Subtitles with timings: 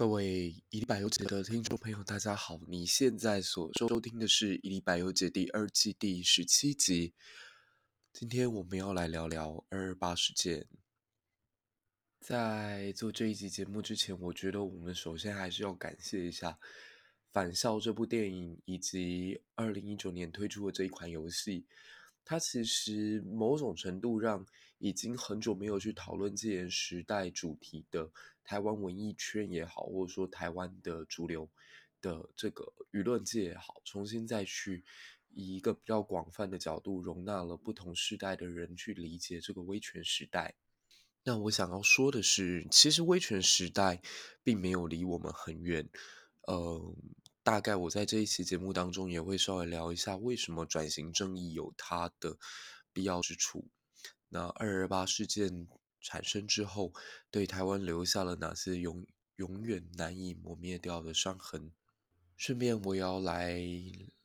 [0.00, 2.58] 各位一历百忧解的听众朋友，大家好！
[2.66, 7.12] 你现在所收听的是《一历百忧解》第二季第十七集。
[8.10, 10.66] 今天我们要来聊聊二二八事件。
[12.18, 16.52] 在做这一集节目之前，我觉得我们首先还是要感谢一下
[17.30, 21.66] 《返校》这部电影，以及二零一九年推出的这一款游戏。
[22.24, 24.46] 它其实某种程度让
[24.80, 28.10] 已经很久没有去讨论戒严时代主题的
[28.42, 31.48] 台湾文艺圈也好，或者说台湾的主流
[32.00, 34.84] 的这个舆论界也好，重新再去
[35.28, 40.56] 以一个比较广泛的角度，容纳了不同世代的人去理解这个威权时代。
[41.22, 44.02] 那我想要说的是，其实威权时代
[44.42, 45.88] 并没有离我们很远，
[46.48, 46.94] 呃。
[47.42, 52.36] 大概我在这一期节目当中也会稍微聊一下，为什么转型正义有它的
[52.92, 53.66] 必要之处。
[54.30, 55.68] 那二二八事件
[56.00, 56.92] 产生之后，
[57.30, 59.06] 对台湾留下了哪些永
[59.36, 61.70] 永远难以磨灭掉的伤痕？
[62.36, 63.60] 顺便我也要来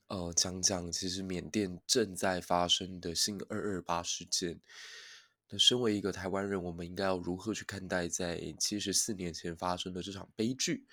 [0.07, 4.61] 呃讲讲，其实缅甸正在发生的新二二八事件。
[5.49, 10.87] 那身为一个台湾人，我们应该要如何去看待在七十四年前发生的这场悲剧？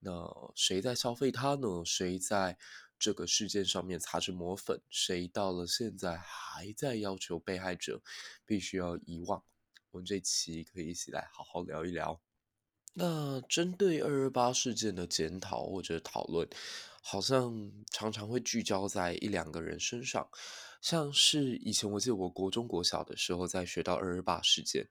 [0.00, 1.82] 那谁在消费它呢？
[1.84, 2.58] 谁在
[2.98, 4.80] 这个事件上面擦脂抹粉？
[4.90, 8.00] 谁到了现在还在要求被害者
[8.44, 9.42] 必须要遗忘？
[9.90, 12.20] 我们这期可以一起来好好聊一聊。
[12.98, 16.48] 那针对二二八事件的检讨或者讨论，
[17.02, 20.26] 好像常常会聚焦在一两个人身上，
[20.80, 24.86] 像是以前我记得我国中国小的时候，在学到二二八事件，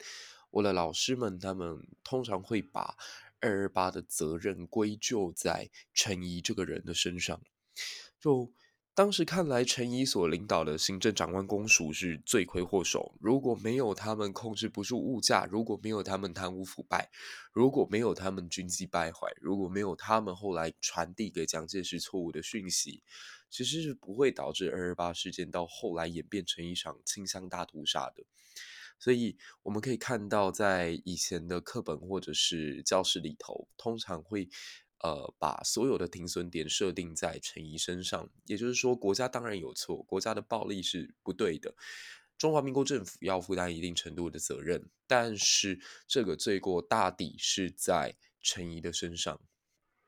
[0.51, 2.95] 我的老师们他们通常会把
[3.39, 7.41] 二二八的责任归咎在陈仪这个人的身上，
[8.19, 8.51] 就
[8.93, 13.13] 当时看来，陈仪所领导的行政长官公署是罪魁祸首。
[13.19, 17.09] 如果没有他们控制不住物价，如果没有他们贪污腐败，
[17.51, 23.03] 如果没有他们军纪败坏，如果没有他们后来传递给蒋介石错误的讯息，
[23.49, 28.23] 其实是不会导致二二八事件到后来演变成一场清乡大屠杀的。
[28.97, 34.47] 所以我们可以看到，在以前的课本或者是教室里头，通常会
[34.99, 38.29] 呃把所有的停损点设定在陈仪身上。
[38.45, 41.75] 也就是说，国家当然有错，国家的暴力是不对的，
[42.37, 49.39] 中华民国政府要负担一定程度的责任，但是这个罪过大抵是在陈仪的身上。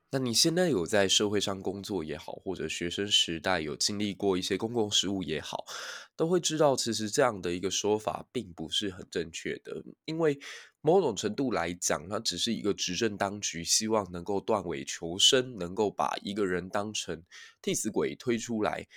[0.09, 5.65] 那你现在有在社会上工作也好，或者学生时代有经历过一些公共事务也好，
[6.15, 9.83] 都会知道，其实这样的一个说法并不是很正确的。
[10.05, 10.39] 因为
[10.87, 17.21] 某种程度来讲，它只是一个执政当局希望能够断尾求生，能够把一个人当成
[17.61, 18.87] 替死鬼推出来，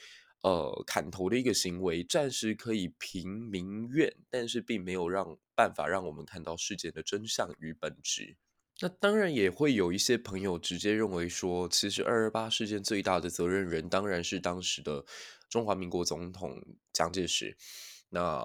[0.43, 8.37] 呃，砍头的一个行为，暂时可以平民怨，但是并没有让办法让我们看到事件的真相与本质。
[8.81, 15.05] 那当然也会有一些朋友直接认为说，其实二二八事件最大的责任人当然是当时的
[15.49, 16.63] 中华民国总统
[16.93, 17.57] 蒋介石。
[18.11, 18.41] 那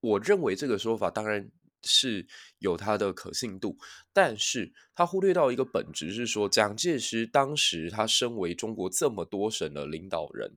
[0.00, 1.50] 我认为这个说法当然
[1.84, 2.26] 是
[2.58, 3.78] 有它的可信度，
[4.12, 10.52] 但是他忽略到一个本质是说，蒋介石当时他身为中国这么多省的领导人。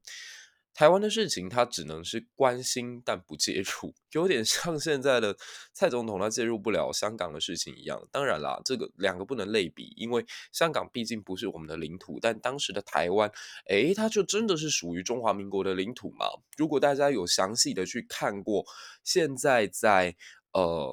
[0.73, 5.35] 台湾的事情，他只能是关心但不介入，有点像现在的
[5.73, 7.99] 蔡总统，他介入不了香港的事情一样。
[8.11, 13.27] 当然啦，这个两个不能类比，因为香港毕竟不是我们的领土，但当时的台湾，
[13.69, 16.27] 诶，它就真的是属于中华民国的领土嘛。
[16.55, 18.63] 如果大家有详细的去看过，
[19.03, 20.15] 现在在
[20.57, 20.91] 呃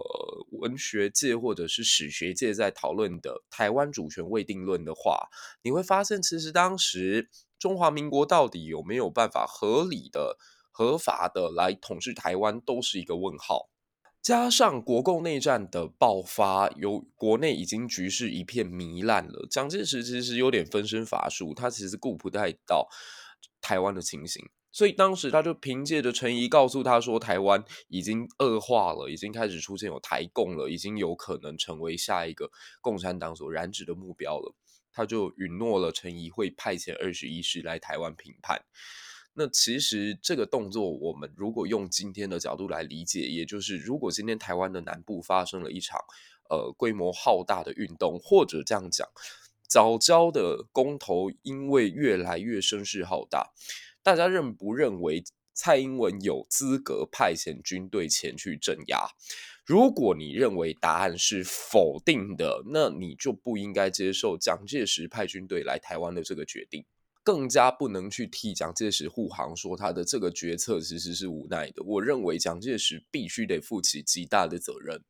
[0.51, 5.29] 文学界或者是史学界在讨论的台湾主权未定论的话，
[5.63, 7.31] 你会发现，其实当时。
[7.57, 10.37] 中华民国到底有没有办法合理的、
[10.71, 13.71] 合法的来统治台湾，都是一个问号。
[14.21, 19.47] 加上国共内战的爆发，由国内已经局势一片糜烂了。
[19.51, 22.87] 蒋介石其实有点分身乏术，他其实顾不太到
[23.63, 34.53] 台湾的情形，所以当时他就凭借着陈仪告诉他说，台湾已经恶化了，已经开始出现有台共了，已经有可能成为下一个共产党所染指的目标了。
[34.93, 38.65] 他就允诺了陈仪会派遣二十一师来台湾平叛。
[39.35, 46.01] 那其实这个动作，我们如果用今天的角度来理解，也就是如果今天台湾的南部发生了一场
[46.51, 49.09] 呃规模浩大的运动，或者这样讲，
[49.69, 53.53] 藻礁的公投因为越来越声势浩大，
[54.05, 55.25] 大家认不认为
[55.55, 59.09] 蔡英文有资格派遣军队前去镇压？
[59.65, 66.85] 如果你认为答案是否定的，那你就不应该接受蒋介石派军队来台湾的这个决定，
[67.23, 71.83] 更加不能去替蒋介石护航，说他的这个决策其实是无奈的。
[71.83, 75.03] 我认为蒋介石必须得负起极大的责任。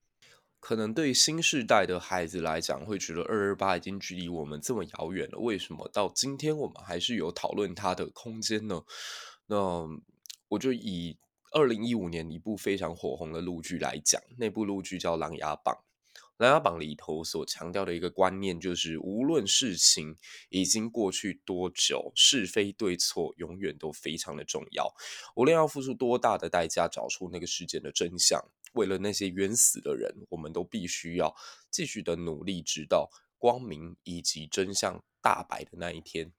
[0.65, 8.83] 可能对新世代的孩子来讲，会觉得二二八已经距离我们这么遥远了，为什么到今天我们还是有讨论它的空间呢？
[9.47, 9.87] 那
[10.49, 11.19] 我就以
[11.53, 15.75] 二零一五年一部非常火红的陆剧来讲，那部陆剧叫《琅琊榜》。
[16.39, 20.17] 琅琊榜里头所强调的一个观念，就是无论事情
[20.49, 24.93] 已经过去多久，是非对错永远都非常的重要。
[25.37, 28.41] 无论要付出多大的代价，找出那个事件的真相，
[28.73, 31.33] 为了那些冤死的人，我们都必须要
[31.71, 33.09] 继续的努力，直到
[33.39, 36.33] 光明以及真相大白的那一天。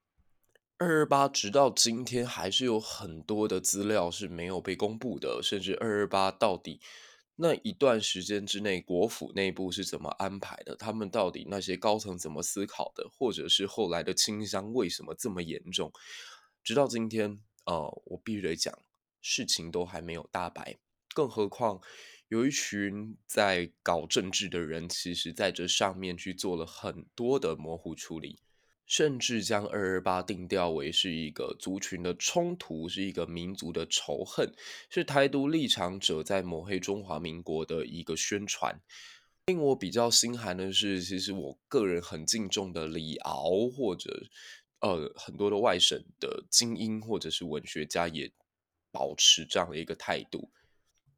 [0.77, 6.81] 二二八直到今天，还是有很多的资料是没有被公布的，甚至二二八到底。
[7.37, 10.75] 那一段时间之内，国府内部是怎么安排的？
[10.77, 13.09] 他们到底那些高层怎么思考的？
[13.09, 15.91] 或者是后来的清乡为什么这么严重？
[16.63, 18.73] 直到今天，呃，我必须得讲，
[19.21, 20.77] 事情都还没有大白。
[21.13, 21.81] 更何况，
[22.29, 28.39] 有一群在搞政治的人，其实在这上面去做了很多的模糊处理。
[28.85, 34.53] 甚至将二二八定调为是一个族群的冲突，是一个民族的仇恨，
[34.89, 38.79] 是台独立场者在抹黑中华民国的一个宣传。
[39.47, 44.25] 令我比较心寒的是，其实我个人很敬重的李敖，或者
[44.81, 48.31] 呃很多的外省的精英或者是文学家，也
[48.91, 50.49] 保持这样的一个态度。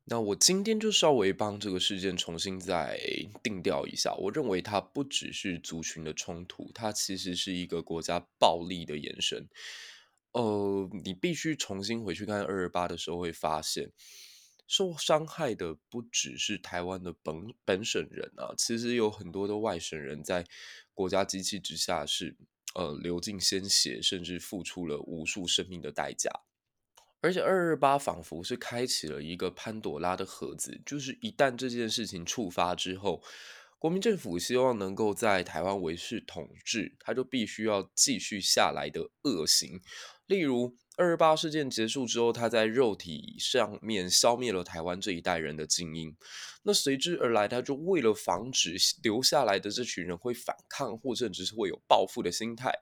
[0.09, 2.97] 那我今天就稍微帮这个事件重新再
[3.43, 4.15] 定调一下。
[4.15, 9.49] 我认为它不只是族群的冲突，它其实是一个国家暴力的延伸。
[10.31, 13.91] 呃，你必须重新回去看二二八的时候，会发现
[14.65, 20.45] 受伤害的不只是台湾的本本省人啊，其实有很多的外省人在
[20.93, 22.37] 国家机器之下是
[22.75, 26.31] 呃流尽鲜血，甚至付出了无数生命的代价。
[27.21, 33.21] 而且二二八仿佛是开启了一个潘朵拉的盒子，就是一旦这件事情触发之后，
[33.79, 39.81] 国民政府希望能够在台湾维持统治，他就必须要继续下来的恶行，
[40.25, 40.75] 例如。
[40.99, 46.17] 二二八事件结束之后，他在肉体上面消灭了台湾这一代人的精英。
[46.63, 52.73] 那随之而来，他就为了防止留下来的这群人会反抗，或甚至是会有报复的心态，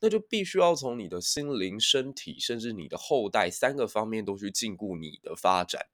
[0.00, 5.86] 那就必须要从你的心灵、身体，甚至你的后代三个方面都去禁锢你的发展。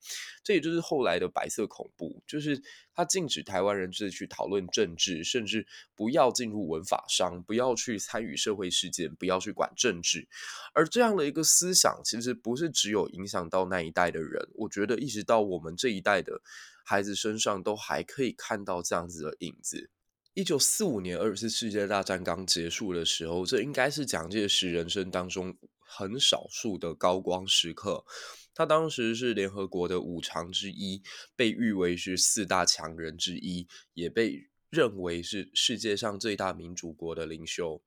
[0.43, 2.63] 这也就是后来的白色恐怖，就是
[2.95, 10.27] 他禁止台湾人自己去讨论政治，甚至不要进入文法商，不要去参与社会事件，不要去管政治。
[10.73, 11.67] 而这样的一个思。
[11.67, 16.41] 思想其实不是只有影响到那一代的人，我觉得一直到我们这一代的
[16.85, 19.91] 孩子身上，都还可以看到这样子的影子。
[20.37, 28.05] 一九四五年二次世界大战刚结束的时候，这应该是蒋介石人生当中很少数的高光时刻。
[28.53, 31.03] 他当时是联合国的五常之一，
[31.35, 37.83] 被誉为是四大强人之一，也被认为是世界上最大民主国的领袖。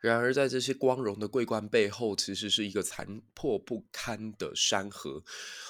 [0.00, 5.22] 然而，在这些光荣的桂冠背后，其实是一个残破不堪的山河。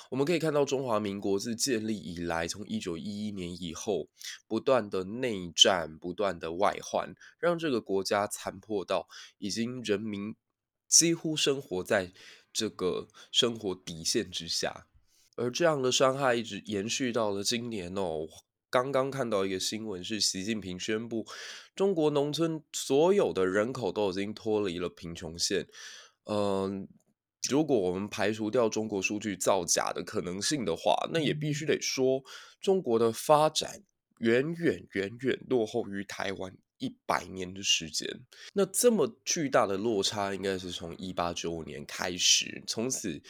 [0.08, 4.08] 我们可以看到，中华民国自建立以来，从一九一一年以后，
[4.46, 10.36] 不断的内战、不断的外患，让这个国家残破到已经人民
[10.86, 12.12] 几乎生活在
[12.52, 14.86] 这个生活底线之下。
[15.36, 18.28] 而这样的伤害一直延续到了今年哦。
[18.70, 21.26] 刚刚看到一个新闻，是习近平宣布，
[21.74, 25.66] 中国农村所有的人口都已经脱离了贫穷线。
[26.24, 26.86] 嗯，
[27.48, 32.22] 如果我们排除掉中国数据造假的可能性的话，那也必须得说，
[32.60, 33.82] 中国的发展
[34.18, 38.08] 远远远远落后于台湾一百年的时间。
[38.52, 43.20] 那这么巨大的落差，应该是从一八九五年开始，从此。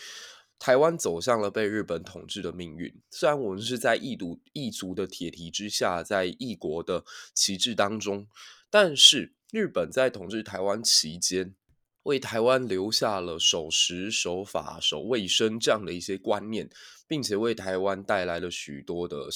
[0.60, 2.94] 台湾走向了被日本统治的命运。
[3.10, 7.02] 虽然我们是在异族异族的铁蹄之下，在异国的
[7.34, 8.28] 旗帜当中，
[8.68, 11.54] 但是日本在统治台湾期间，
[12.02, 16.68] 为台湾留下了守时、守法、守卫生这样的一些观念，
[17.08, 19.30] 并且为台湾带来了许多的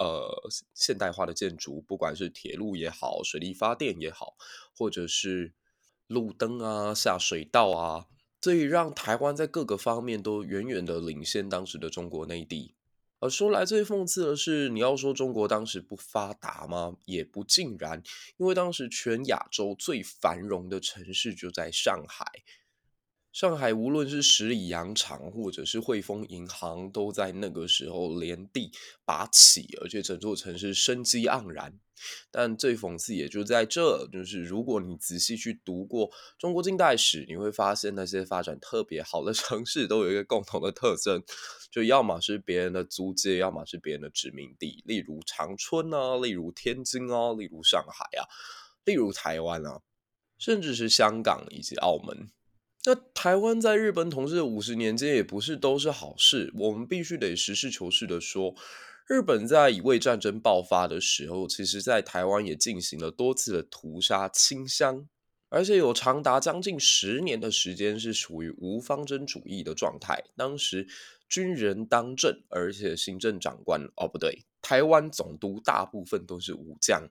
[0.00, 4.36] 呃现代化的建筑，不管是铁路也好，水力发电也好，
[4.76, 5.54] 或者是
[6.08, 8.06] 路灯啊、下水道啊。
[8.46, 12.76] 所以让台湾在各个方面都远远的领先当时的中国内地。
[13.18, 16.96] 而说来最讽刺的是，你要说中国当时不发达吗？
[17.06, 18.00] 也不尽然，
[18.36, 22.24] 因为当时全亚洲最繁荣的城市就在上海。
[23.36, 28.72] 上海无论是十里洋场，或者是汇丰银行，都在那个时候连地
[29.04, 31.78] 拔起，而且整座城市生机盎然。
[32.30, 41.22] 但最讽刺也就在这，就是如果你仔细去读过中国近代史，你会发现那些发展特别好的城市都有一个共同的特征，
[41.70, 48.24] 就要么是别人的租界，要么是别人的殖民地，例如长春啊，例如天津啊，例如上海啊，
[48.86, 49.82] 例如台湾啊，
[50.38, 52.30] 甚至是香港以及澳门。
[52.88, 56.52] 那台湾在日本统治五十年间，也不是都是好事。
[56.54, 58.54] 我们必须得实事求是的说，
[59.08, 65.08] 日本在乙未战争爆发的时候，其实在台湾也进行了多次的屠杀清乡，
[65.48, 70.22] 而且有长达将近十年的时间是属于无方针主义的状态。
[70.36, 70.86] 当时
[71.28, 77.08] 军人当政，而且行政长官哦不对，台湾总督大部分都是武将。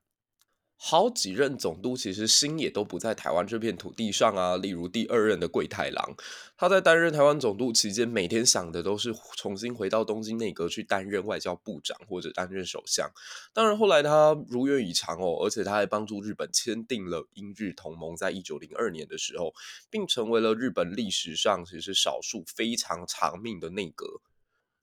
[0.87, 6.15] 好几任总督其实心也都不在台湾这片土地上啊，例如第二任的桂太郎，
[6.55, 13.09] 他在担任台湾总督期间，每天想的都是重新回到东京内阁去担任外交部长或者担任首相。
[13.51, 19.55] 当然后来他如愿以偿哦，而且他还帮助日本签订了英日同盟，在一九零二年的时候，
[19.89, 24.21] 并成为了日本历史上其实少数非常长命的内阁。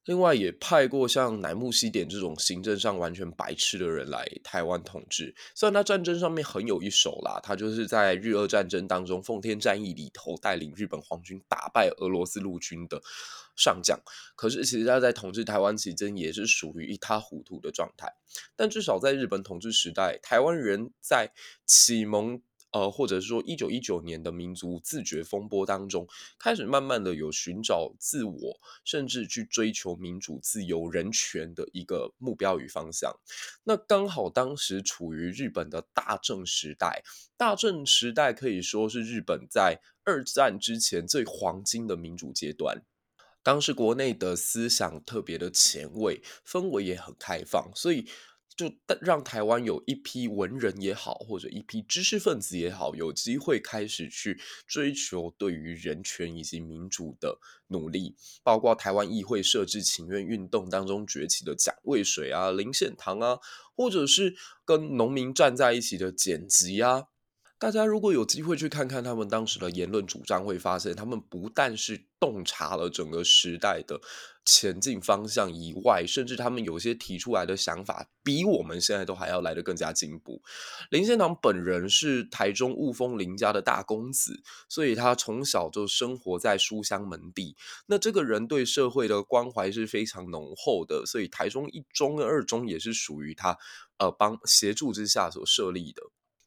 [0.04, 5.35] 另外也派过像乃木希典这种行政上完全白痴的人来台湾统治。
[5.54, 13.00] 虽然他战争上面很有一手啦，他就是在日俄战争当中奉天战役里头带领日本皇军打败俄罗斯陆军的
[13.54, 13.99] 上将。
[14.35, 18.12] 可是其实他在统治台湾期间也是属于一塌糊涂的状态。
[18.56, 21.32] 但至少在日本统治时代，台湾人在
[21.64, 22.42] 启蒙。
[22.73, 33.14] 呃，或者是说，一九一九年的民族自觉风波当中，开始慢慢的有寻找自我，甚至去追求民主、自由、人权的一个目标与方向。
[33.64, 37.02] 那刚好当时处于日本的大正时代，
[37.37, 42.83] 大正时代可以说是日本在二战之前最黄金的民主阶段。
[43.43, 48.07] 当时国内的思想特别的前卫，氛围也很开放，所以。
[48.56, 63.38] 就让台湾有一批文人也好，或者一批知识分子也好，有机会开始去追求对于人权以及民主的努力，包括台湾议会设置请愿运动当中崛起的蒋渭水啊、林献堂啊，
[63.75, 67.09] 或者是跟农民站在一起的简吉啊。
[67.62, 74.00] 大家如果有机会去看看他们当时的言论主张，会发现他们不但是洞察了整个时代的
[74.45, 80.42] 前进方向以外，甚至他们有些提出来的想法，比我们现在都还要来得更加进步。
[80.90, 87.54] 林献堂本人是台中雾峰林家的大公子，所以他从小就生活在书香门第。
[87.87, 93.57] 那这个人对社会的关怀是非常浓厚的，所以台中一中跟、二中也是属于他
[93.99, 96.02] 呃帮协助之下所设立的。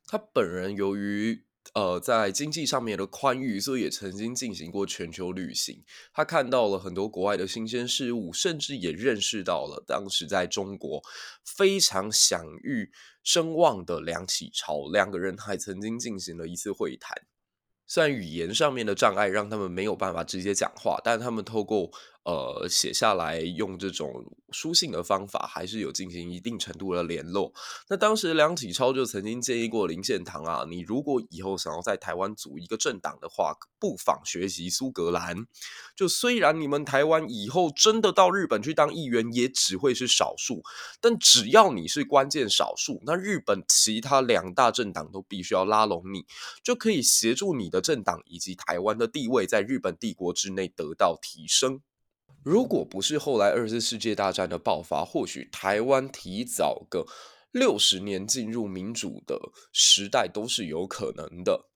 [0.08, 1.44] 他本人由于
[1.74, 5.84] 呃在经济上面的宽裕，所以也曾经进行过全球旅行。
[6.14, 11.02] 他看到了很多国外的新鲜事物，甚至也认识到了当时在中国
[11.44, 12.92] 非常享誉
[13.24, 14.88] 声望的梁启超。
[14.92, 17.24] 两个人还曾经进行了一次会谈。
[17.88, 21.92] 虽然语言上面的障碍让他们没有办法直接讲话，但他们透过。
[22.26, 27.54] 呃，写下来用这种书信的方法，还是有进行一定程度的联络。
[27.88, 35.46] 那当时梁启超就曾经建议过林献堂啊，你如果以后想要在台湾组一个政党的话，不妨学习苏格兰。
[35.96, 40.64] 就虽然你们台湾以后真的到日本去当议员，也只会是少数，
[41.00, 46.26] 但只要你是关键少数，那日本其他两大政党都必须要拉拢你，
[46.64, 51.82] 就可以协助你的政党以及台湾的地位在日本帝国之内得到提升。
[52.46, 57.08] 如果不是后来二次世界大战的爆发，或许台湾提早个
[57.52, 61.72] 六十年进入民主的时代都是有可能的。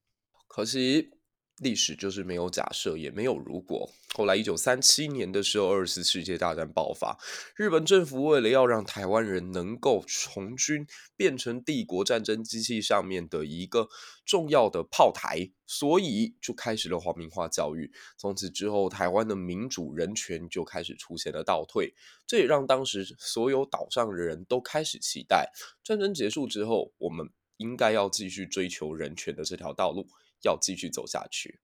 [0.47, 1.18] 可惜。
[1.61, 3.89] 历史就是没有假设，也没有如果。
[4.15, 7.17] 后来，一九三七年的时候，二次世界大战爆发，
[7.55, 13.87] 日本政府为了要让台湾人能够从军，变成帝国战争机器上面的一个
[14.25, 17.91] 重要的炮台，所以就开始了皇民化教育。
[18.17, 21.93] 从此之后，台湾的民主人权就开始出现了倒退。
[22.25, 25.51] 这也让当时所有岛上的人都开始期待，
[25.83, 30.07] 战争结束之后，我们应该要继续追求人权的这条道路。
[30.43, 31.59] 要继续走下去。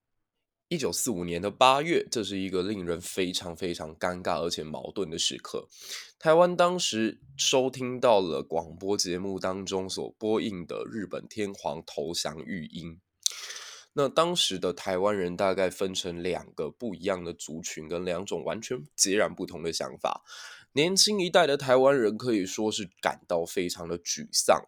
[0.68, 5.68] 一九四五年的八月，这是一个令人非常非常尴尬而且矛盾的时刻。
[6.18, 13.00] 台湾当时收听到了广播节目当中所播映的日本天皇投降语音。
[13.92, 20.24] 那当时的台湾人大概分成两个不一样的族群，跟两种完全截然不同的想法。
[20.76, 24.62] 年轻一代的台湾人可以说是感到非常的沮丧。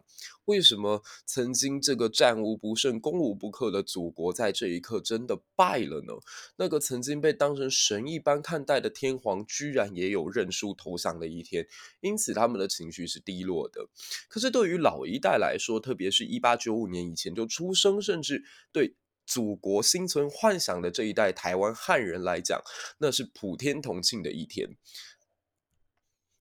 [0.45, 6.13] 为什么曾经这个战无不胜、攻无不克的祖国，在这一刻真的败了呢？
[6.55, 11.67] 那个曾经被当成神一般看待的天皇，居然也有认输投降的一天，
[12.01, 13.87] 因此他们的情绪是低落的。
[14.27, 18.95] 可是对于老一代来说，特别是一八九五年以前就出生，甚至对
[19.27, 22.59] 祖国心存幻想的这一代台湾汉人来讲，
[22.97, 24.75] 那是普天同庆的一天。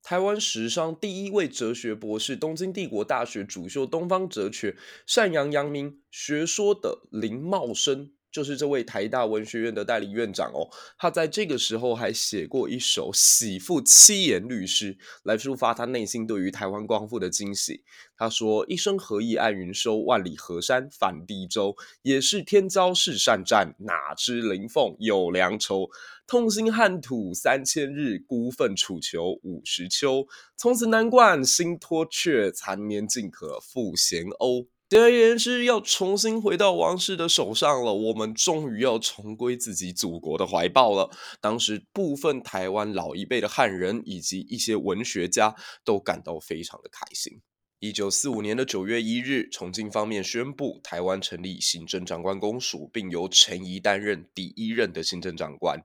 [0.09, 4.75] 台湾史上第一位哲学博士，东京帝国大学主修东方哲学、
[5.05, 8.11] 善扬阳明学说的林茂生。
[8.31, 10.69] 就是这位台大文学院的代理院长哦，
[10.99, 17.83] 他在这个时候还写过一首喜赋七言律诗，来抒发他内心对于台湾光复的惊喜。
[18.17, 21.77] 他说：“一生何以爱云收，万里河山返地州。
[22.03, 25.89] 也是天骄世善战，哪知麟凤有良胄。
[26.27, 30.27] 痛心汉土三千日，孤愤楚囚五十秋。
[30.57, 37.93] 从此南冠心脱却，残年尽可复咸甌。”简而言之，要重新回到王室的手上了。
[37.93, 41.11] 我们终于要重归自己祖国的怀抱了。
[41.43, 45.55] 当时，部分台湾老一辈的汉人以及一些文学家
[45.85, 47.43] 都感到非常的开心。
[47.81, 55.79] 一九四五年的九月一日，重庆方面宣布台湾成立行政长官公署，并由陈仪担任第一任的行政长官。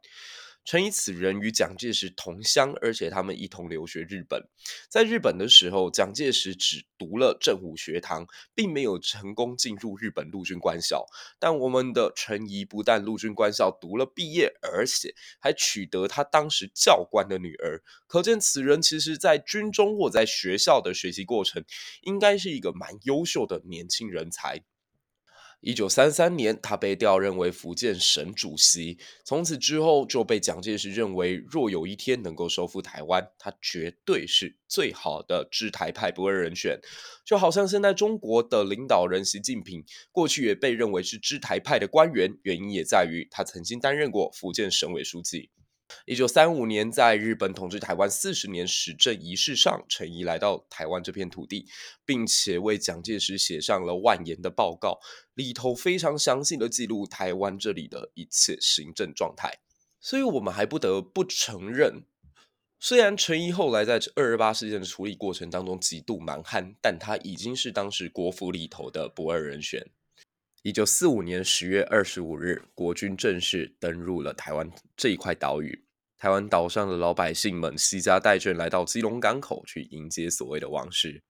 [0.65, 4.47] 陈仪此人与蒋介石同乡，而且他们一同留学日本。
[4.89, 11.05] 在日本的时候，蒋介石只读了正武学堂，并没有成功进入日本陆军官校。
[11.37, 17.83] 但我们的陈仪不但陆军官校读了毕业，而且还娶得他当时教官的女儿。
[18.07, 21.65] 可见此人其实在军中或在学校的学习过程，
[22.03, 24.63] 应该是一个蛮优秀的年轻人才。
[25.65, 28.97] 一九三三年，他被调任为福建省主席。
[29.23, 36.81] 从此之后，就被蒋介石认为，若有一天能够收复台湾，他绝对是最好的知台派不二人选。
[37.23, 45.49] 就好像现在中国的领导人习近平，过去也被认为是知台派的官员，原因也在于他曾经担任过福建省委书记。
[46.05, 51.65] 一九三五年，在日本统治台湾四十年时政仪式上，陈仪来到台湾这片土地，
[52.05, 54.99] 并且为蒋介石写上了万言的报告，
[55.33, 59.59] 里头非常详细的记录台湾这里的一切行政状态。
[59.99, 62.03] 所以，我们还不得不承认，
[62.77, 69.87] 虽然陈仪后来在二二八事件的处理过程当中极度蛮横，但他已经是当时国府里头的不二人选。
[70.61, 75.85] 一九四五年十月二十五日，国军正式登陆了台湾这一块岛屿。
[76.23, 81.21] 台湾岛上的老百姓们携家带眷来到基隆港口去迎接所谓的王室。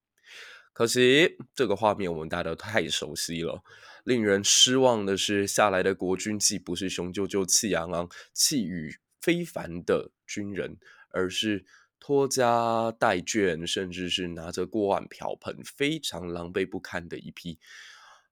[0.72, 3.64] 可惜，这个画面我们大家都太熟悉了。
[4.04, 10.78] 令人失望的是，下来的国军既不是雄赳赳、气昂昂、气宇非凡的军人，
[11.10, 11.66] 而是
[11.98, 17.58] 拖家带眷，甚至是拿着锅碗瓢盆，非常狼狈不堪的一批。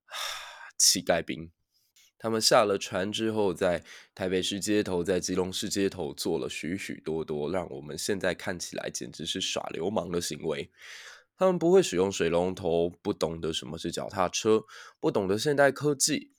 [0.79, 1.51] 乞丐兵，
[2.22, 3.82] 他们下了船之后，在
[4.14, 10.70] 台北市街头、在基隆市街头做了许许多多让我们现在看起来简直是耍流氓的行为。
[11.37, 14.62] 他们不会使用水龙头，不懂得什么是脚踏车，
[15.00, 16.30] 不懂得现代科技，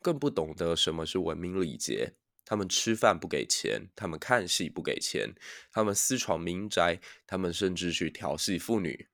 [0.00, 2.14] 更不懂得什么是文明礼节。
[2.46, 5.34] 他们吃饭不给钱，他们看戏不给钱，
[5.70, 9.08] 他们私闯民宅，他们甚至去调戏妇女。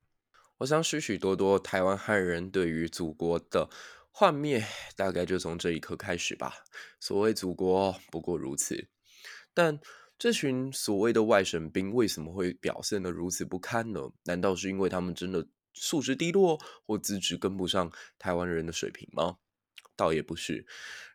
[0.58, 3.68] 我想，许许多多台湾汉人对于祖国的
[4.16, 6.54] 幻灭大概就从这一刻开始吧。
[7.00, 8.86] 所谓祖国不过如此，
[9.52, 9.80] 但
[10.16, 14.12] 这群所谓的外省兵为什么会表现得如此不堪呢？
[14.22, 19.38] 难道是因为他们真的素质低落，或资质跟不上台湾人的水平吗？
[19.96, 20.64] 倒也不是。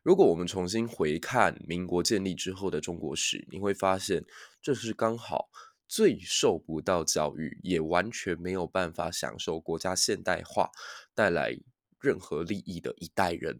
[0.03, 4.25] 如果我们重新回看民国建立之后的中国史，你会发现
[4.61, 5.49] 这是刚好
[5.87, 10.69] 最受不到教育，也完全没有办法享受国家现代化
[11.15, 11.57] 带来
[11.99, 13.59] 任何利益的一代人，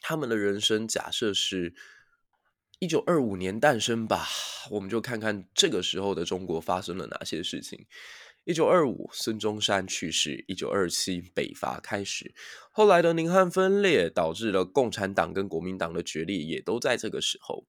[0.00, 1.74] 他们的人生假设是
[2.78, 4.26] 一九二五年诞生吧，
[4.70, 7.86] 我们就看看这个时候的中国发生了哪些事情。
[8.44, 12.34] 一九二五，孙中山去世；一九二七，北伐开始。
[12.72, 17.68] 后来的宁汉分裂导致了共产党跟国民党的决裂，也都在这个时候。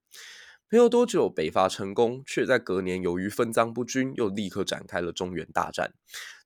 [0.74, 5.94] 没有多久，北伐成功，却在隔年由于分赃不均，又立刻展开了中原大战。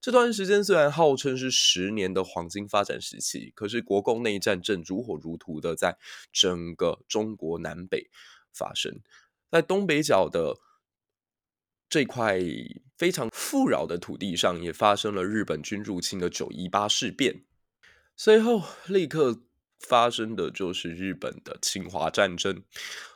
[0.02, 5.98] 这段时间虽然号称是十年的黄金发展时期，可是国共内战正如火如荼的在
[6.34, 8.10] 整个中国南北
[8.54, 9.00] 发生。
[9.50, 10.58] 在东北角的
[11.88, 12.38] 这块
[12.98, 17.46] 非常富饶的土地上，也发生了日本军入侵的九一八事变。
[18.18, 19.44] 随后，立刻
[19.80, 22.64] 发生的就是日本的侵华战争。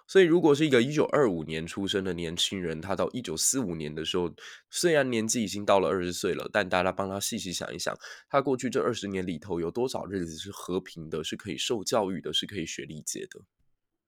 [0.07, 4.29] 所以，如果是一个一九二五年出生的年轻人，他到一九四五年的时候，
[4.69, 7.97] 虽然年纪已经到了二十岁了，但大家帮他细细想一想，
[8.27, 13.39] 他过去这二十年里头有多少日子是和平的，是可以受教育的，是可以学理解的？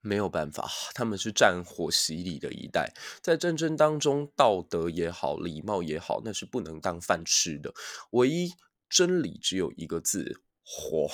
[0.01, 7.73] 没有办法，他们是战火洗礼的一代，在战争当中，道德也好，礼貌也好，那是不能当饭吃的。
[8.11, 8.51] 唯一
[8.89, 11.07] 真理只有一个字：活。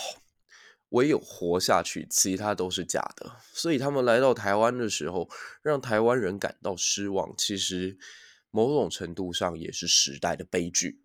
[0.89, 3.32] 唯有活下去，其他都是假的。
[3.54, 5.30] 所以他们来到台湾的时候，
[5.62, 7.34] 让台湾人感到失望。
[7.38, 7.97] 其实
[8.52, 11.02] 某种程度上也是时代的悲剧。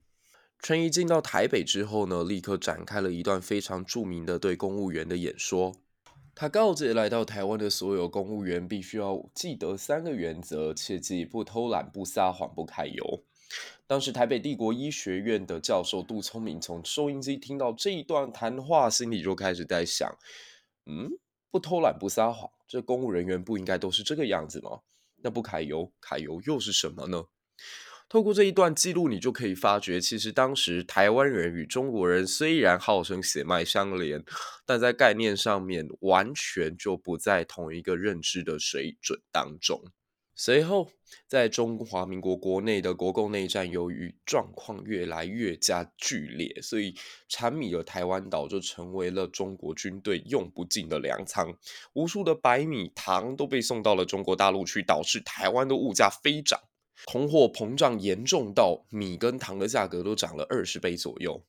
[0.61, 5.75] 陈仪进到台北之后呢，立刻展开了一段非常著名的对公务员的演说。
[6.35, 13.25] 他告诫来到台湾的所有公务员，必须要记得三个原则：切记不偷懒、不撒谎、不揩油。
[13.87, 20.11] 当时台北帝国医学院的教授杜聪明从收音机听到这一段谈话，心里就开始在想：
[20.87, 21.11] 嗯，
[21.51, 24.81] 不偷懒不撒谎，这公务人员不应该都是这个样子吗？
[25.23, 27.25] 那不揩油，揩油又是什么呢？
[28.07, 34.23] 透过这一段记录，你就可以发觉，其实当时台湾人与中国人虽然号称血脉相连，
[34.67, 39.83] 但在概念上面完全就不在同一个认知的水准当中。
[40.37, 40.91] 随后，
[41.29, 46.93] 在中华民国国内的国共内战，由于状况越来越加剧烈，所以
[47.29, 51.57] 产米的台湾岛就成为了中国军队用不尽的粮仓。
[51.93, 56.61] 无数的白米、糖都被送到了中国大陆去，导致台湾的物价飞涨，
[57.07, 61.45] 通货膨胀严重到米跟糖的价格都涨了二十倍左右。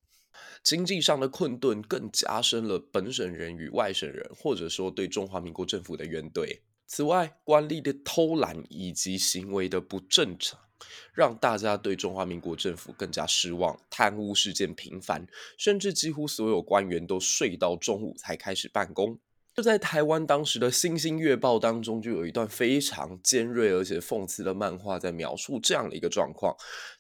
[0.61, 6.59] 经济上的困顿更加深了本省人与外省人，或者说对中华民国政府的怨怼。
[6.87, 10.59] 此外，官吏的偷懒以及行为的不正常，
[11.13, 13.79] 让大家对中华民国政府更加失望。
[13.89, 19.19] 贪污事件频繁，甚至几乎所有官员都睡到中午才开始办公。
[19.55, 26.53] 就在台湾当时的《星星月报》当中，就有一段非常尖锐而且讽刺的漫画，在描述这样的一个状况：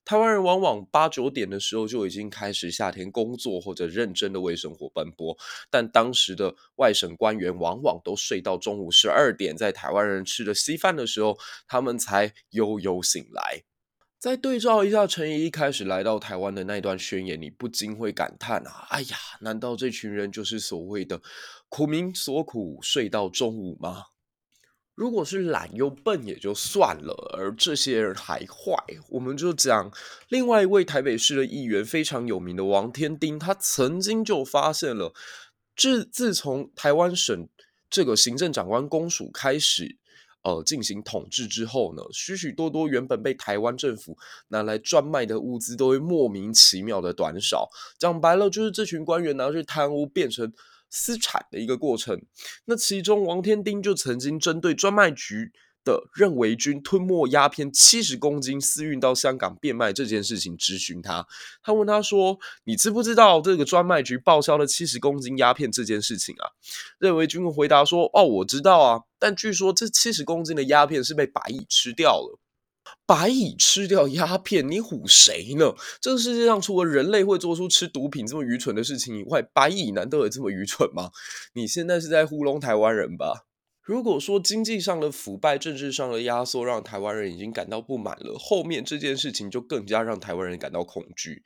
[0.05, 5.37] 台湾人往往八九点的时候就已经开始下田工作，或者认真的为生活奔波，
[5.69, 11.37] 但当时的外省官员往往都睡到中午十二点，在台湾人吃了稀饭的时候，
[11.67, 13.63] 他们才悠悠醒来。
[14.25, 21.21] 再对照一下陈怡一开始来到台湾的那段宣言，你不禁会感叹啊，哎呀，难道这群人就是所谓的
[21.69, 24.05] 苦民所苦，睡到中午吗？
[24.95, 28.75] 如果是懒又笨也就算了，而这些人还坏，
[29.09, 29.91] 我们就讲
[30.29, 35.13] 另外一位台北市的议员，非常有名的王天丁，他曾经就发现了，
[35.75, 37.47] 自自从台湾省
[37.91, 39.99] 这个行政长官公署开始。
[40.45, 44.15] 呃，进行统治之后呢，许许多多原本被台湾政府
[44.49, 47.67] 拿来专卖的物资，都会莫名其妙的短少。
[47.97, 50.53] 讲白了，就是这群官员拿去贪污，变成
[50.91, 52.21] 私产的一个过程。
[52.65, 55.51] 那其中，王天丁就曾经针对专卖局
[55.85, 61.25] 的任维军吞没鸦片七十公斤，私运到香港变卖这件事情质询他，
[61.61, 66.51] 他问他说：“你知不知道这个专卖局报销了七十公斤鸦片这件事情啊？”
[66.99, 72.39] 任维军回答说：“哦，我知道啊，但据说这七十公斤的鸦片是被白蚁吃掉了。
[73.05, 75.75] 白蚁吃掉鸦片，你唬谁呢？
[76.01, 81.11] 这个世界上除了人类会做出吃毒品这么愚蠢的事情以外，白蚁难道也这么愚蠢吗？
[81.53, 83.45] 你现在是在糊弄台湾人吧？”
[83.85, 91.43] 如果说经济上的腐败、政治上的压缩让台湾人已经感到不满了，后面这件事情就更加让台湾人感到恐惧。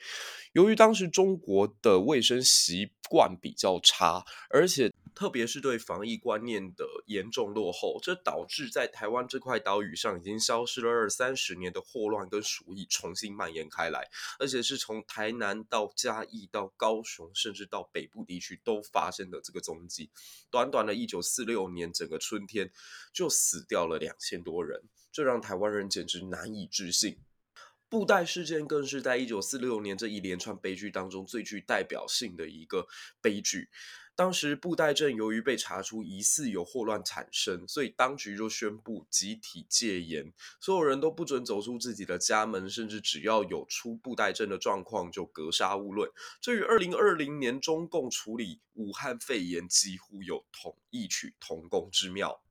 [0.53, 14.07] 由于当时中国的卫生习惯比较差，而且特别是对防疫观念的严重落后，这导致在台湾这块岛屿上已经消失了二三十年的霍乱跟鼠疫重新蔓延开来，
[14.39, 20.09] 而且是从台南到嘉义到高雄，甚至到北部地区都发生的这个踪迹。
[20.49, 22.71] 短短的一九四六年，整个春天
[23.11, 27.19] 就死掉了两千多人，这让台湾人简直难以置信。
[27.89, 32.87] 布袋事件更是在一九四六年这一连串悲剧当中最具代表性的一个
[33.19, 33.69] 悲剧。
[34.19, 46.11] 当时布袋镇由于被查出疑似有霍乱产生，所以当局就宣布集体戒严，所有人都不准走出自己的家门，甚至只要有出布袋镇的状况就格杀勿论。
[46.41, 52.41] 这与二零二零年中共处理武汉肺炎几乎有同异曲同工之妙。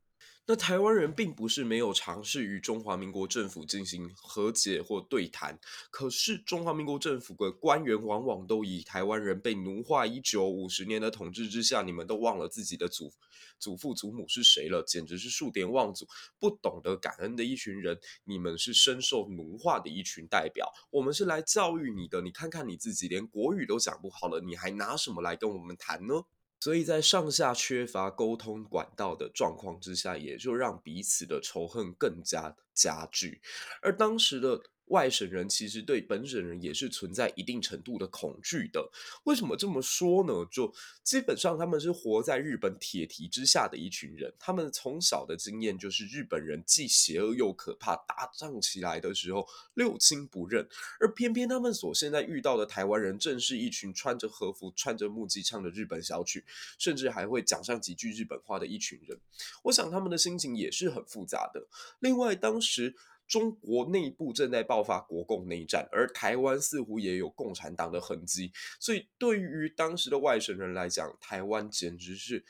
[0.50, 13.12] 那台湾人并不是没有尝试与中华民国政府进行和解或对谈，可是中华民国政府的官员往往都以台湾人被奴化已久五十年的统治之下，你们都忘了自己的祖
[13.58, 16.06] 祖父祖母是谁了，简直是数典忘祖，
[16.38, 18.00] 不懂得感恩的一群人。
[18.24, 22.22] 你们是深受奴化的一群代表，我们是来教育你的。
[22.22, 26.24] 你看看你自己，连国语都讲不好了，你还拿什么来跟我们谈呢？
[26.60, 33.40] 所以在上下缺乏沟通管道的状况之下，也就让彼此的仇恨更加加剧，
[33.82, 34.60] 而当时的。
[34.90, 38.90] 外省人其实对本省人也是存在一定程度的恐惧的。
[39.24, 40.46] 为什么这么说呢？
[40.50, 40.72] 就
[41.02, 50.66] 基本上他们是活在日本铁蹄之下的一群人，他们从小的经验就是日本人既邪恶又可怕，打仗起来的时候六亲不认。
[51.00, 56.44] 而偏偏他们所现在遇到的台湾人，正是一群穿着和服、穿着木屐唱着日本小曲，
[56.78, 59.18] 甚至还会讲上几句日本话的一群人。
[59.64, 61.66] 我想他们的心情也是很复杂的。
[62.00, 62.94] 另外，当时。
[63.28, 72.44] 中国内部正在爆发国共内战，而台湾似乎也有共产党的痕迹，所以对于当时的外省人来讲，台湾简直是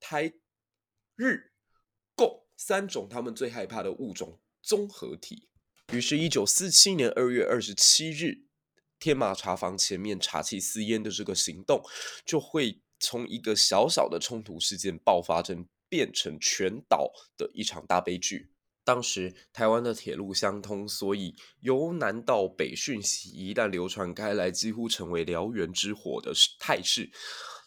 [0.00, 0.32] 台
[1.14, 1.52] 日
[2.16, 5.48] 共三种他们最害怕的物种综合体。
[5.92, 8.46] 于是，一九四七年二月二十七日，
[8.98, 11.84] 天马茶坊前面茶气私烟的这个行动，
[12.24, 18.51] 就会从一个小小的冲突事件爆发成变成全岛的一场大悲剧。
[18.84, 27.10] 当时台湾的铁路相通，所以由南到北讯息一旦流传开来，几乎成为燎原之火的态势。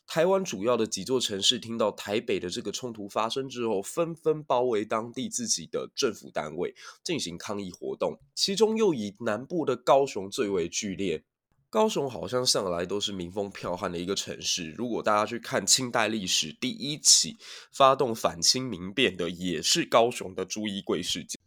[0.08, 11.23] 台湾主要的几座城市听到台北的这个冲突发生之后，纷纷包围当地自己的政府单位进行抗议活动，其中又以南部的高雄最为剧烈。
[11.69, 14.71] 高雄好像向来都是民风剽悍的一个城市。
[14.71, 17.38] 如果大家去看清代历史，第一起
[17.71, 21.39] 发动反清民变的也是高雄的朱一贵事件。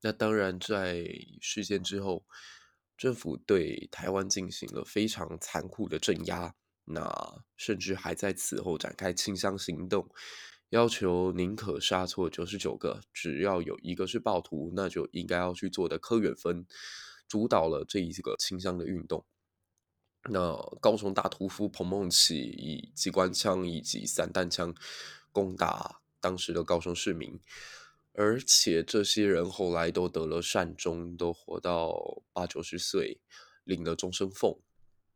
[0.00, 1.04] 那当然，在
[1.40, 2.24] 事件之后，
[2.96, 6.54] 政府对台湾进行了非常残酷的镇压，
[6.84, 10.08] 那甚至还在此后展开清乡行动，
[10.70, 16.64] 要求宁可杀错九十九个，只要有一个是暴徒，那就应该要去做的柯远芬
[17.26, 19.24] 主导了这一个清乡的运动。
[20.30, 24.74] 那高雄大屠夫彭孟起以机关枪以及散弹枪
[25.32, 27.40] 攻打当时的高雄市民，
[28.12, 33.20] 而且这些人后来都得了善终，都活到八九十岁，
[33.64, 34.60] 领了终身俸。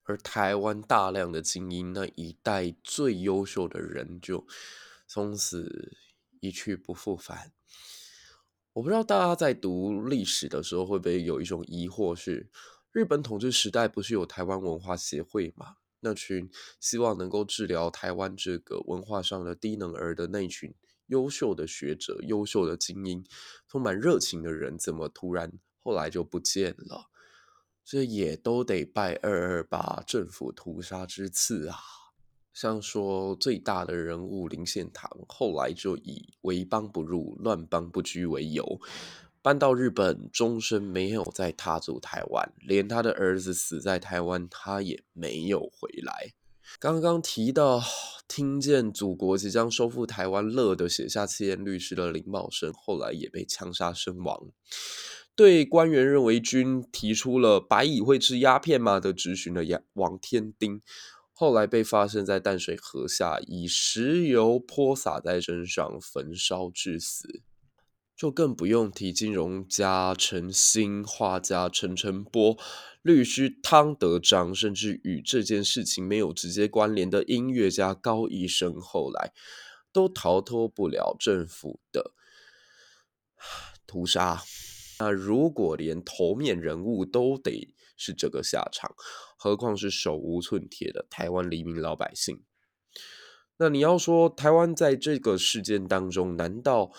[0.03, 4.47] 而台湾大量的精英，那一代最优秀的人，就
[5.07, 5.97] 从此
[6.41, 7.53] 一去不复返。
[8.73, 12.49] 我不知道大家在读历史的时候，会不会有一种疑惑是，
[12.97, 15.77] 日本统治时代不是有台湾文化协会吗？
[16.01, 16.49] 那群
[16.81, 20.75] 希望能够治疗台湾这个文化上的低能儿的那群
[21.09, 23.23] 优秀的学者、优秀的精英、
[23.69, 27.11] 充满热情的人，怎么突然后来就不见了？
[27.85, 31.77] 这也都得拜二二八政府屠杀之赐啊！
[32.55, 38.81] 像说最大的人物林献堂，后来就以为邦不入、乱邦不居为由。
[39.47, 46.33] 搬到日本，终身没有再踏足台湾，连他的儿子死在台湾，他也没有回来。
[46.81, 47.81] 刚刚提到，
[48.27, 54.49] 听见祖国即将收复台湾，乐得写下七言律诗的林茂生，后来也被枪杀身亡。
[55.37, 60.81] 对官员认为军提出了“白蚁会吃鸦片吗”的质询的王天丁，
[61.33, 67.43] 后来被发现在淡水河下，以石油泼洒在身上，焚烧致死。
[68.17, 72.57] 就更不用提金融家陈新、画家陈澄波、
[73.03, 79.33] 律师汤德章，甚至与这件事情没有直接关联的音乐家高一生，后来
[79.93, 82.13] 都逃脱不了政府的
[83.87, 84.43] 屠杀。
[84.99, 88.95] 那如果连头面人物都得是这个下场，
[89.37, 92.43] 何况是手无寸铁的台湾黎民老百姓？
[93.59, 96.93] 那你要说台湾在这个事件当中，难道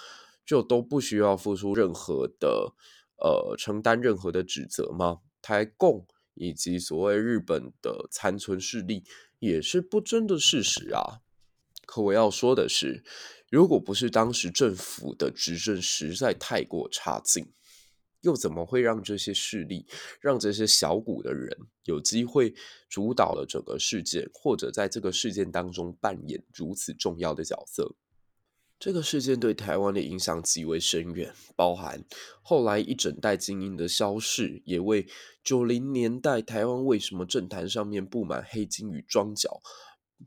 [0.48, 2.74] 就都不需要付出任何的，
[3.18, 5.20] 呃，承担任何的指责吗？
[5.42, 9.04] 台共以及所谓日本的残存势力
[9.40, 11.20] 也是不争的事实啊。
[11.86, 13.04] 可我要说的是，
[13.50, 17.54] 如果不是当时政府的执政实在太过差劲，
[18.22, 19.86] 又怎么会让这些势力，
[20.22, 22.54] 让这些小股的人有机会
[22.90, 27.96] 主导了整个事件，或者在这个事件当中扮演如此重要的角色？
[28.80, 32.04] 这个事件对台湾的影响极为深远，包含
[32.44, 35.08] 后来一整代精英的消逝，也为
[35.44, 39.60] 九零年代台湾为什么政坛上面布满黑金与庄脚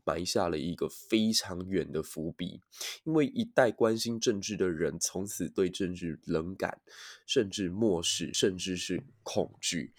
[0.03, 2.59] 埋下了一个非常远的伏笔。
[3.05, 6.81] 因为一代关心政治的人从此对政治冷感，
[7.25, 9.93] 甚至漠视，甚至是恐惧。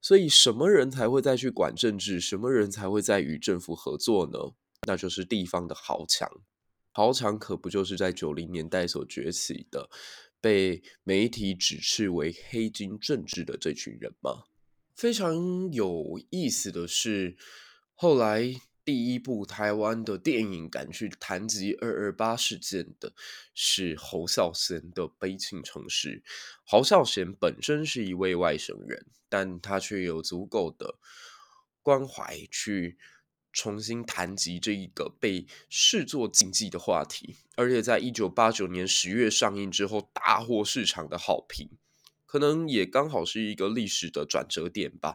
[0.00, 2.20] 所以，什么人才会再去管政治？
[2.20, 4.38] 什么人才会再与政府合作呢？
[4.86, 6.28] 那就是地方的豪强。
[6.96, 9.90] 豪强可不就是在九零年代所崛起的，
[10.40, 14.44] 被媒体指斥为黑金政治的这群人吗？
[14.94, 17.36] 非常有意思的是，
[17.96, 18.54] 后来
[18.84, 23.12] 第一部台湾的电影敢去谈及二二八事件的
[23.54, 26.20] 是侯孝贤的《悲情城市》。
[26.64, 30.94] 侯孝贤本身是一位外省人，但他却有足够的
[31.82, 32.96] 关怀去
[33.54, 41.70] 重新谈及这一个被视作禁忌的话题，而且在一九八九年十月上映之后大获市场的好评，
[42.26, 45.14] 可能也刚好是一个历史的转折点吧。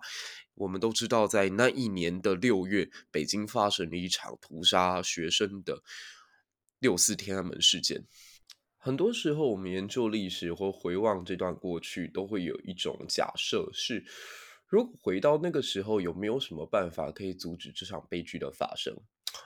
[0.56, 5.84] 我们都知道，在那一年的六月，北京发生了一场屠杀学生的
[6.80, 8.06] 六四天安门事件。
[8.78, 14.06] 很多时候，我们研究历史或回望这段过去，都会有一种假设：是
[14.70, 18.96] 如果回到那个时候，有没有什么办法可以阻止这场悲剧的发生？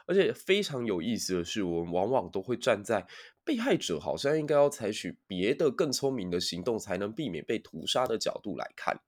[0.05, 3.05] 而且非常有意思的是，我们往往都会站在
[3.43, 8.99] 被害者好像应该要采取别的更聪明的行动，才能避免被屠杀的角度来看。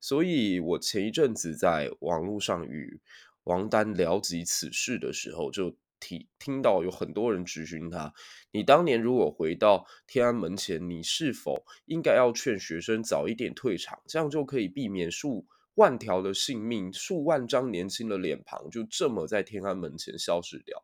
[0.00, 3.00] 所以我前一阵子在网络上与
[3.44, 8.12] 王丹聊及此事的时候，就听听到有很多人质询他：
[8.52, 14.00] 你当年如果回到天安门前，你是否应该要劝学生早一点退场？
[14.06, 20.82] 这样就可以避免数万条的性命、数万张年轻的脸庞就这么在天安门前消失掉。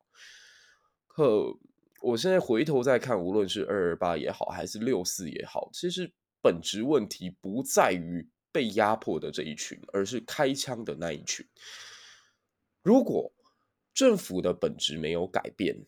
[1.07, 1.57] 可
[2.01, 8.29] 我现在回头再看，无论是二二八也好，还是六四也好，其实本质问题不在于。
[8.55, 11.45] 被压迫的这一群，而是开枪的那一群。
[12.85, 13.33] 如果
[13.95, 15.87] 政府的本质没有改变，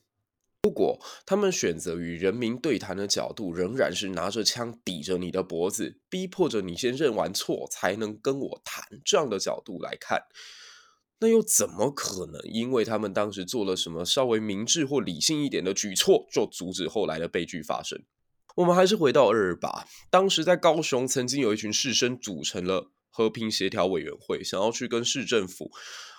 [0.63, 10.23] 如果他们选择与人民对谈的角度仍然是拿着枪抵着你的脖子，逼迫着你先认完错才能跟我谈，这样的角度来看，
[11.21, 12.41] 那又怎么可能？
[12.45, 18.05] 因为他们当时做了什么稍微明智或理性一点的举措，就阻止后来的悲剧发生？
[18.57, 25.71] 我们还是回到二二八，当时在高雄曾经有一群士绅组成了和平协调委员会，想要去跟市政府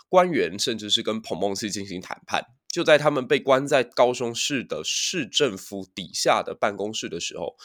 [0.10, 2.46] 官员，甚至是跟彭孟熙进行谈判。
[2.68, 7.56] 就在他们被关在高雄市的市政府底下的办公室的时候，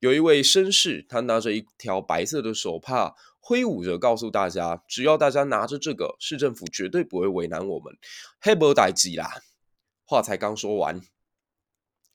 [0.00, 7.96] 有一位绅士，他拿着一条白色的手帕，挥舞着，告诉大家：只要大家拿着这个，市政府绝对不会为难我们。
[8.40, 9.40] 黑不代志啦，
[10.04, 11.00] 话才刚说完。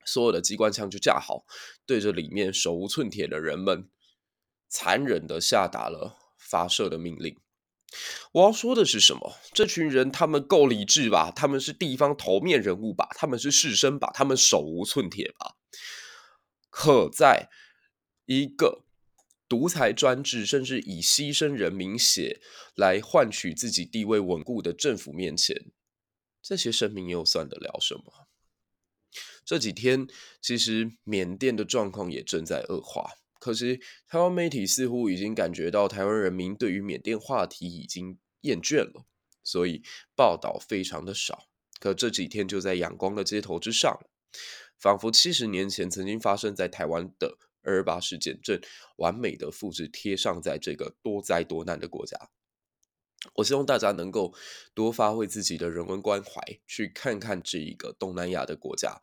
[0.05, 1.45] 所有的机关枪就架好，
[1.85, 3.89] 对着里面手无寸铁的人们，
[4.69, 7.35] 残忍的下达了发射的命令。
[8.33, 9.37] 我要说的是什么？
[9.53, 11.31] 这群人他们够理智吧？
[11.31, 13.09] 他们是地方头面人物吧？
[13.15, 14.11] 他们是士绅吧？
[14.13, 15.55] 他们手无寸铁吧？
[16.69, 17.49] 可在
[18.25, 18.83] 一个
[19.47, 22.41] 独裁专制，甚至以牺牲人民血
[22.75, 25.71] 来换取自己地位稳固的政府面前，
[26.41, 28.27] 这些生命又算得了什么？
[29.45, 30.07] 这几天，
[30.41, 33.13] 其实缅甸的状况也正在恶化。
[33.39, 39.05] 可是，台湾媒体似乎已经感觉到台湾人民对于缅甸话题已经厌倦了，
[39.43, 39.81] 所以
[40.15, 41.47] 报道非常的少。
[41.79, 43.99] 可这几天就在仰光的街头之上，
[44.79, 48.59] 仿佛七十年前曾经发生在台湾的二八事件，正
[48.97, 52.29] 完美的复制贴上在这个多灾多难的国家。
[53.35, 54.33] 我希望大家能够
[54.73, 59.01] 多发挥自己的人文关怀，去看看这一个东南亚的国家。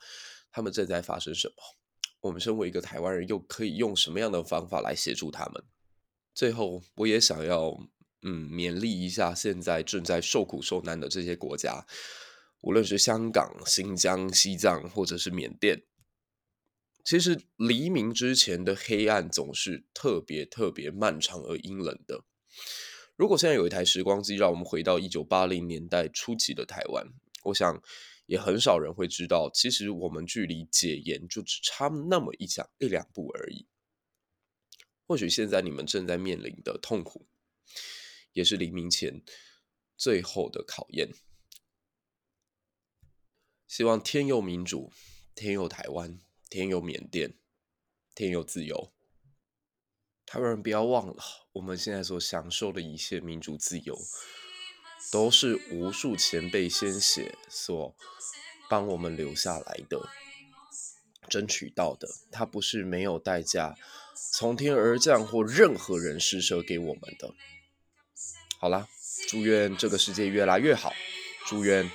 [0.51, 1.55] 他们正在发生什么？
[2.24, 5.62] 我们身为一个台湾人，又可以用什么样的方法来协助他们？
[6.34, 7.78] 最后，我也想要
[8.22, 11.87] 嗯勉励一下现在正在受苦受难的这些国家，
[12.62, 15.82] 无论是香港、新疆、西藏，或者是缅甸。
[17.04, 22.24] 其实黎明之前的黑暗总是特别特别漫长而阴冷的。
[23.16, 27.06] 如果现在有一台时光机，让我们回到一九八零年代初期的台湾，
[27.44, 27.82] 我想。
[28.26, 33.66] 也很少人会知道，其实我们距离解严就只差那么一两一两步而已。
[35.06, 37.26] 或许现在你们正在面临的痛苦，
[38.32, 39.22] 也是黎明前
[39.96, 41.10] 最后的考验。
[43.66, 44.92] 希望天佑民主，
[45.34, 47.37] 天佑台湾，天佑缅甸，
[48.14, 48.92] 天佑自由。
[50.24, 53.94] 台湾人不要忘了，我们现在所享受的一切民主自由。
[55.12, 57.94] 都是无数前辈鲜血所
[58.68, 60.09] 帮我们留下来的，
[61.28, 63.76] 争取到的，它不是没有代价
[64.33, 67.33] 从天而降或任何人施舍给我们的。
[68.59, 68.88] 好啦，
[69.28, 70.92] 祝愿这个世界越来越好，
[71.46, 71.90] 祝愿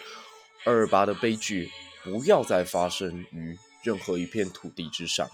[0.66, 1.70] 二二八的悲剧
[2.04, 5.30] 不要再发生于任何一片土地之上。